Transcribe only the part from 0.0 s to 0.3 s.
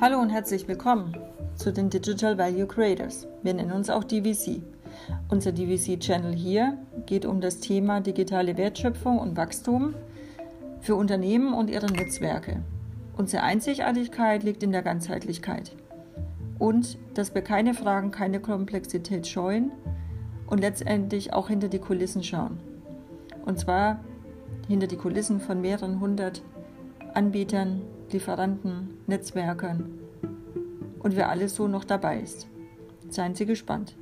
Hallo und